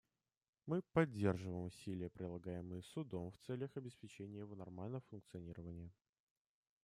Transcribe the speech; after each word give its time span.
Мы 0.65 0.81
поддерживаем 0.93 1.65
усилия, 1.65 2.09
прилагаемые 2.09 2.81
Судом 2.81 3.29
в 3.31 3.37
целях 3.45 3.77
обеспечения 3.77 4.39
его 4.39 4.55
нормального 4.55 5.03
функционирования. 5.11 5.91